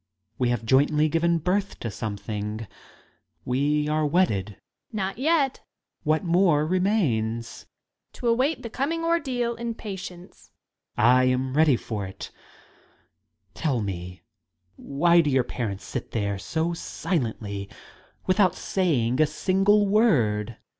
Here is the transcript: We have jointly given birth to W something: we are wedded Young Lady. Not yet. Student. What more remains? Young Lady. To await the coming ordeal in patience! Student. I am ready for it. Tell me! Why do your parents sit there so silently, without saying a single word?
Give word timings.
We 0.39 0.49
have 0.49 0.65
jointly 0.65 1.07
given 1.09 1.37
birth 1.37 1.77
to 1.81 1.89
W 1.91 1.91
something: 1.93 2.65
we 3.45 3.87
are 3.87 4.03
wedded 4.03 4.47
Young 4.47 4.47
Lady. 4.47 4.57
Not 4.93 5.17
yet. 5.19 5.55
Student. 5.57 5.69
What 6.05 6.23
more 6.23 6.65
remains? 6.65 7.67
Young 7.67 7.67
Lady. 7.67 7.67
To 8.13 8.27
await 8.29 8.63
the 8.63 8.69
coming 8.71 9.03
ordeal 9.03 9.53
in 9.53 9.75
patience! 9.75 10.35
Student. 10.45 10.51
I 11.07 11.23
am 11.25 11.53
ready 11.55 11.75
for 11.75 12.07
it. 12.07 12.31
Tell 13.53 13.79
me! 13.79 14.23
Why 14.75 15.21
do 15.21 15.29
your 15.29 15.43
parents 15.43 15.83
sit 15.85 16.09
there 16.09 16.39
so 16.39 16.73
silently, 16.73 17.69
without 18.25 18.55
saying 18.55 19.21
a 19.21 19.27
single 19.27 19.85
word? 19.85 20.57